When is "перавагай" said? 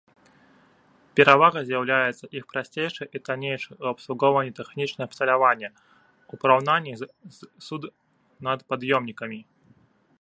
1.17-1.63